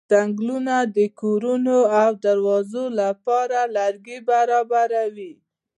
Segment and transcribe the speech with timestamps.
[0.11, 5.33] څنګلونه د کورونو او دروازو لپاره لرګي برابروي.